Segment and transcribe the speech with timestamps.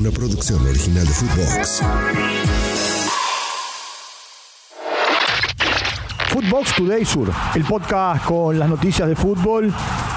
[0.00, 1.82] una producción original de Footbox.
[6.28, 9.74] Footbox Today Sur, el podcast con las noticias de fútbol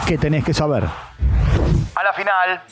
[0.08, 0.86] que tenés que saber.
[0.86, 2.64] A la final.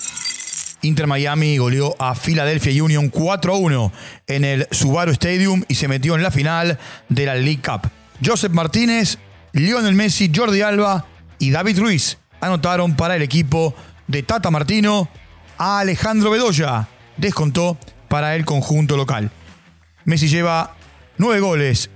[0.84, 3.91] Inter Miami goleó a Philadelphia Union 4 a 1
[4.28, 7.89] en el Subaru Stadium y se metió en la final de la League Cup.
[8.25, 9.18] Joseph Martínez,
[9.52, 11.05] Lionel Messi, Jordi Alba
[11.39, 13.75] y David Ruiz anotaron para el equipo
[14.07, 15.09] de Tata Martino
[15.57, 16.88] a Alejandro Bedoya.
[17.22, 19.29] Descontó para el conjunto local.
[20.06, 20.75] Messi lleva
[21.20, 21.92] nueve goles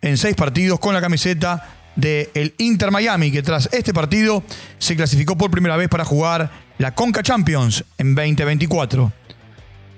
[0.00, 4.42] en seis partidos con la camiseta del Inter Miami, que tras este partido
[4.78, 9.12] se clasificó por primera vez para jugar la Conca Champions en 2024.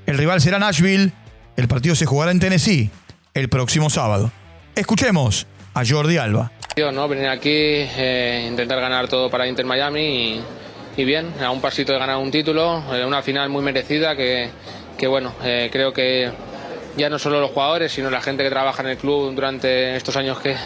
[0.07, 1.13] El rival será Nashville.
[1.57, 2.91] El partido se jugará en Tennessee
[3.35, 4.33] el próximo sábado.
[4.75, 6.51] Escuchemos a Jordi Alba.
[6.93, 7.07] ¿no?
[7.07, 10.45] Venir aquí, eh, intentar ganar todo para Inter Miami y,
[11.05, 14.49] bien, a un pasito de ganar un título, eh, una final muy merecida que,
[14.97, 16.31] que bueno, eh, creo que
[16.97, 20.17] ya no solo los jugadores, sino la gente que trabaja en el club durante estos
[20.17, 20.57] años que,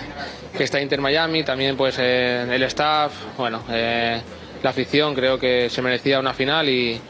[0.56, 6.20] que está Inter Miami, también pues el staff, bueno, la afición, creo que se merecía
[6.20, 7.00] una final y,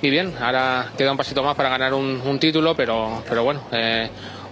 [0.00, 3.62] y bien, ahora queda un pasito más para ganar un, título, pero, pero bueno,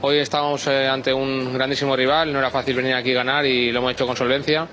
[0.02, 3.70] Hoy estamos eh, ante un grandísimo rival, no era fácil venir aquí a ganar y
[3.70, 4.66] lo hemos hecho con solvencia.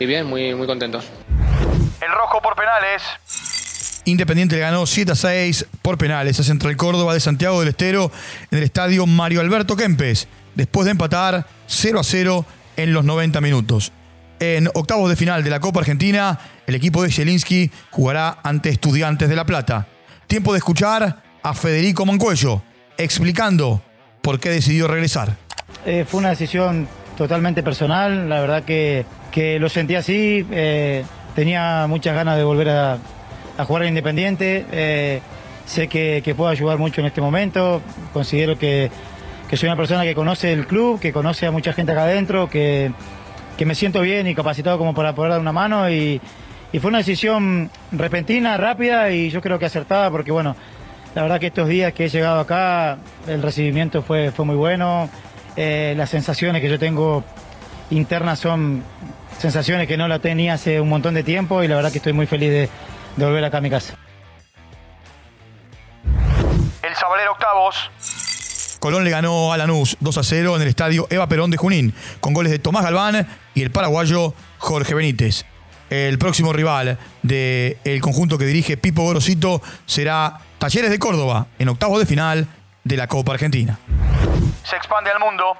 [0.00, 1.08] Y bien, muy, muy contentos.
[2.14, 3.02] Rojo por penales.
[4.06, 8.10] Independiente le ganó 7 a 6 por penales a Central Córdoba de Santiago del Estero
[8.50, 13.40] en el estadio Mario Alberto Kempes, después de empatar 0 a 0 en los 90
[13.40, 13.92] minutos.
[14.40, 19.28] En octavos de final de la Copa Argentina, el equipo de Zielinski jugará ante Estudiantes
[19.28, 19.86] de La Plata.
[20.26, 22.62] Tiempo de escuchar a Federico Mancuello
[22.98, 23.82] explicando
[24.20, 25.36] por qué decidió regresar.
[25.86, 29.04] Eh, fue una decisión totalmente personal, la verdad que,
[29.58, 31.04] lo sentí así, eh,
[31.34, 32.98] tenía muchas ganas de volver a,
[33.66, 35.20] jugar en Independiente, eh,
[35.66, 37.80] sé que, puedo ayudar mucho en este momento,
[38.12, 38.90] considero que,
[39.52, 42.92] soy una persona que conoce el club, que conoce a mucha gente acá adentro, que,
[43.64, 45.88] me siento bien y capacitado como para poder dar una mano.
[45.88, 46.20] Y,
[46.72, 50.56] y fue una decisión repentina, rápida y yo creo que acertada porque bueno,
[51.14, 55.08] la verdad que estos días que he llegado acá, el recibimiento fue, fue muy bueno.
[55.56, 57.22] Eh, las sensaciones que yo tengo
[57.90, 58.82] internas son
[59.38, 62.12] sensaciones que no la tenía hace un montón de tiempo y la verdad que estoy
[62.12, 62.68] muy feliz de,
[63.16, 63.94] volver acá a mi casa.
[66.82, 67.90] El Sabalero octavos.
[68.80, 71.94] Colón le ganó a Lanús 2 a 0 en el estadio Eva Perón de Junín,
[72.20, 75.46] con goles de Tomás Galván y el paraguayo Jorge Benítez.
[75.88, 81.98] El próximo rival del conjunto que dirige Pipo Gorosito será Talleres de Córdoba en octavos
[81.98, 82.46] de final
[82.84, 83.78] de la Copa Argentina.
[84.64, 85.56] Se expande al mundo.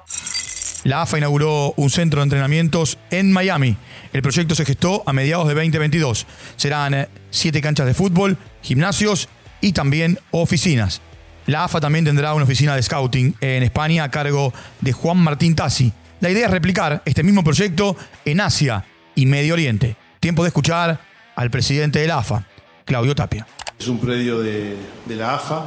[0.84, 3.74] La AFA inauguró un centro de entrenamientos en Miami.
[4.12, 6.26] El proyecto se gestó a mediados de 2022.
[6.56, 9.30] Serán eh, siete canchas de fútbol, gimnasios
[9.62, 11.00] y también oficinas.
[11.46, 14.52] La AFA también tendrá una oficina de scouting en España a cargo
[14.82, 15.90] de Juan Martín Tassi.
[16.20, 17.96] La idea es replicar este mismo proyecto
[18.26, 18.84] en Asia
[19.14, 19.96] y Medio Oriente.
[20.20, 21.00] Tiempo de escuchar
[21.34, 22.46] al presidente de la AFA,
[22.84, 23.46] Claudio Tapia.
[23.78, 24.76] Es un predio de,
[25.08, 25.66] la AFA.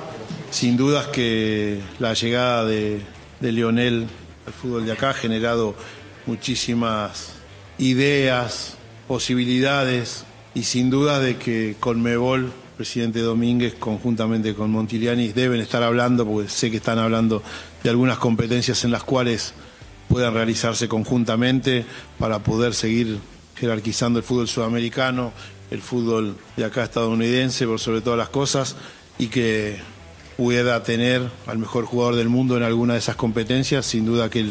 [0.52, 3.02] Sin dudas que la llegada de,
[3.40, 4.08] de Lionel
[4.48, 5.76] al fútbol de acá ha generado
[6.26, 7.34] muchísimas
[7.78, 8.78] ideas,
[9.08, 10.24] posibilidades
[10.56, 16.50] y sin duda de que Conmebol, presidente Domínguez, conjuntamente con Montiliani, deben estar hablando, porque
[16.50, 17.44] sé que están hablando
[17.84, 19.54] de algunas competencias en las cuales
[20.08, 21.86] puedan realizarse conjuntamente
[22.18, 23.20] para poder seguir
[23.56, 25.34] jerarquizando el fútbol sudamericano
[25.72, 28.78] el fútbol de acá estadounidense por sobre todas las cosas
[29.18, 29.78] y que
[30.38, 34.50] pueda tener al mejor jugador del mundo en alguna de esas competencias, sin duda que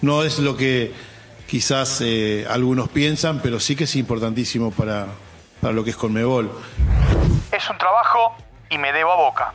[0.00, 0.92] no es lo que
[1.46, 5.06] quizás eh, algunos piensan, pero sí que es importantísimo para,
[5.60, 6.50] para lo que es Conmebol.
[7.52, 8.36] Es un trabajo
[8.70, 9.54] y me debo a boca.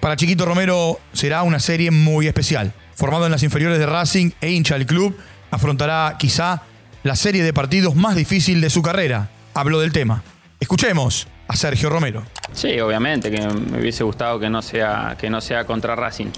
[0.00, 2.72] Para Chiquito Romero será una serie muy especial.
[2.94, 5.16] Formado en las inferiores de Racing e hincha del club,
[5.50, 6.62] afrontará quizá
[7.04, 10.22] la serie de partidos más difícil de su carrera, habló del tema.
[10.60, 12.22] Escuchemos a Sergio Romero.
[12.52, 16.30] Sí, obviamente que me hubiese gustado que no sea, que no sea contra Racing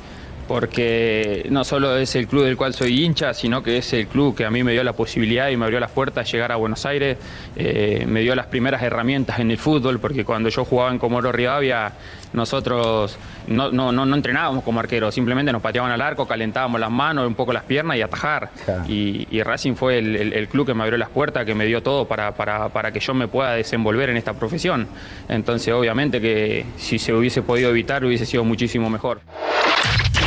[0.47, 4.37] porque no solo es el club del cual soy hincha, sino que es el club
[4.37, 6.57] que a mí me dio la posibilidad y me abrió las puertas de llegar a
[6.57, 7.17] Buenos Aires,
[7.57, 11.33] eh, me dio las primeras herramientas en el fútbol, porque cuando yo jugaba en Comoro
[11.33, 11.93] Rivadavia,
[12.33, 17.27] nosotros no, no, no, entrenábamos como arqueros, simplemente nos pateaban al arco, calentábamos las manos,
[17.27, 18.51] un poco las piernas y atajar.
[18.89, 22.33] Y, Racing fue el, club que me abrió las puertas, que me dio todo para,
[22.33, 24.89] para, para que yo me pueda desenvolver en esta profesión.
[25.29, 29.21] Entonces, obviamente que si se hubiese podido evitar, hubiese sido muchísimo mejor.